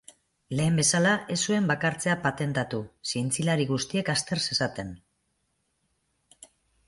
Lehen 0.59 0.77
bezala, 0.79 1.09
ez 1.33 1.35
zuen 1.49 1.67
bakartzea 1.71 2.15
patentatu, 2.23 2.79
zientzialari 3.11 3.67
guztiek 3.73 4.09
azter 4.15 4.41
zezaten. 4.47 4.95